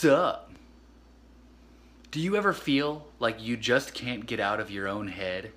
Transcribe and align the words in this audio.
Sup? 0.00 0.52
Do 2.12 2.20
you 2.20 2.36
ever 2.36 2.52
feel 2.52 3.08
like 3.18 3.42
you 3.42 3.56
just 3.56 3.94
can't 3.94 4.26
get 4.26 4.38
out 4.38 4.60
of 4.60 4.70
your 4.70 4.86
own 4.86 5.08
head? 5.08 5.50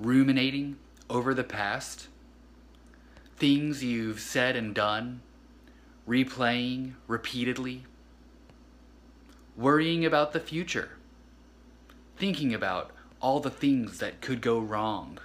Ruminating 0.00 0.78
over 1.08 1.32
the 1.32 1.44
past? 1.44 2.08
Things 3.36 3.84
you've 3.84 4.18
said 4.18 4.56
and 4.56 4.74
done? 4.74 5.20
Replaying 6.08 6.94
repeatedly? 7.06 7.84
Worrying 9.56 10.04
about 10.04 10.32
the 10.32 10.40
future? 10.40 10.96
Thinking 12.16 12.52
about 12.52 12.90
all 13.22 13.38
the 13.38 13.48
things 13.48 14.00
that 14.00 14.20
could 14.20 14.40
go 14.40 14.58
wrong? 14.58 15.20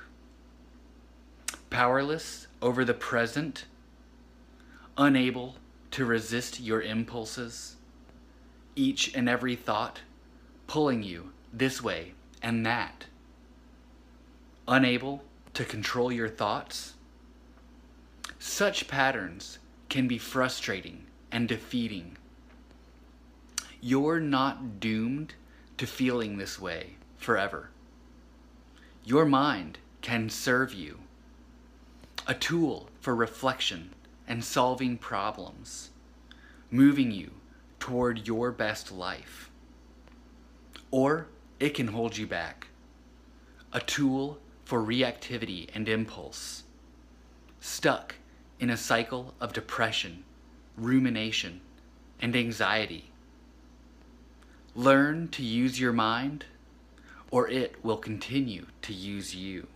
Powerless 1.72 2.46
over 2.62 2.86
the 2.86 2.94
present? 2.94 3.66
Unable 4.96 5.56
to 5.94 6.06
resist 6.06 6.60
your 6.60 6.82
impulses, 6.82 7.76
each 8.76 9.14
and 9.14 9.30
every 9.30 9.56
thought 9.56 10.00
pulling 10.66 11.04
you 11.04 11.32
this 11.54 11.84
way 11.84 12.14
and 12.42 12.66
that. 12.66 13.06
Unable 14.68 15.24
to 15.54 15.64
control 15.64 16.12
your 16.12 16.30
thoughts? 16.30 16.96
Such 18.40 18.88
patterns 18.88 19.60
can 19.88 20.08
be 20.08 20.18
frustrating 20.18 21.06
and 21.32 21.48
defeating. 21.48 22.18
You're 23.80 24.20
not 24.20 24.80
doomed 24.80 25.36
to 25.78 25.86
feeling 25.86 26.38
this 26.38 26.60
way 26.60 26.96
forever. 27.18 27.70
Your 29.06 29.26
mind 29.26 29.78
can 30.02 30.32
serve 30.32 30.74
you, 30.74 31.02
a 32.26 32.34
tool 32.34 32.90
for 33.00 33.14
reflection 33.14 33.92
and 34.28 34.44
solving 34.44 34.98
problems, 34.98 35.90
moving 36.72 37.12
you 37.12 37.32
toward 37.80 38.28
your 38.28 38.52
best 38.52 38.92
life. 38.92 39.50
Or 40.92 41.28
it 41.60 41.74
can 41.74 41.88
hold 41.88 42.18
you 42.18 42.28
back, 42.28 42.68
a 43.72 43.80
tool 43.80 44.38
for 44.64 44.82
reactivity 44.82 45.68
and 45.74 45.90
impulse, 45.90 46.64
stuck 47.60 48.16
in 48.60 48.70
a 48.70 48.78
cycle 48.78 49.34
of 49.42 49.54
depression, 49.54 50.24
rumination, 50.78 51.62
and 52.22 52.36
anxiety. 52.36 53.12
Learn 54.76 55.28
to 55.30 55.44
use 55.44 55.80
your 55.80 55.94
mind, 55.94 56.46
or 57.30 57.50
it 57.50 57.84
will 57.84 57.98
continue 57.98 58.68
to 58.82 58.94
use 58.94 59.36
you. 59.36 59.68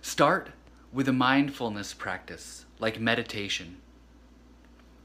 Start 0.00 0.50
with 0.92 1.08
a 1.08 1.12
mindfulness 1.12 1.94
practice 1.94 2.66
like 2.78 3.00
meditation. 3.00 3.76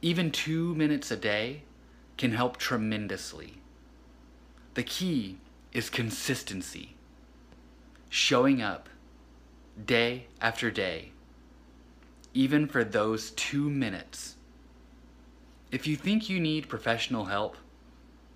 Even 0.01 0.31
two 0.31 0.75
minutes 0.75 1.09
a 1.11 1.15
day 1.15 1.63
can 2.17 2.31
help 2.31 2.57
tremendously. 2.57 3.61
The 4.73 4.83
key 4.83 5.37
is 5.71 5.89
consistency, 5.89 6.95
showing 8.09 8.61
up 8.61 8.89
day 9.83 10.27
after 10.41 10.69
day, 10.69 11.11
even 12.33 12.67
for 12.67 12.83
those 12.83 13.31
two 13.31 13.69
minutes. 13.69 14.35
If 15.71 15.87
you 15.87 15.95
think 15.95 16.29
you 16.29 16.39
need 16.39 16.69
professional 16.69 17.25
help, 17.25 17.57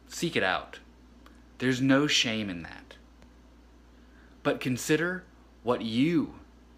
seek 0.08 0.36
it 0.36 0.44
out. 0.44 0.80
There's 1.58 1.82
no 1.82 2.08
shame 2.08 2.50
in 2.50 2.64
that. 2.64 2.96
But 4.44 4.60
consider 4.60 5.24
what 5.64 5.82
you 5.82 6.36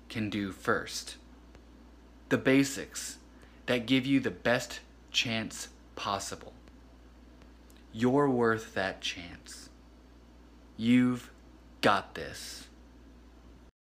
can 0.09 0.29
do 0.29 0.51
first. 0.51 1.17
The 2.29 2.37
basics 2.37 3.17
that 3.65 3.85
give 3.85 4.05
you 4.05 4.19
the 4.19 4.31
best 4.31 4.79
chance 5.11 5.69
possible. 5.95 6.53
You're 7.91 8.29
worth 8.29 8.73
that 8.73 9.01
chance. 9.01 9.69
You've 10.77 11.31
got 11.81 12.15
this. 12.15 12.67